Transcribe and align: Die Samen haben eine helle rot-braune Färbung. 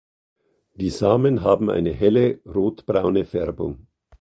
Die 0.73 0.89
Samen 0.89 1.43
haben 1.43 1.69
eine 1.69 1.91
helle 1.93 2.39
rot-braune 2.47 3.23
Färbung. 3.23 3.85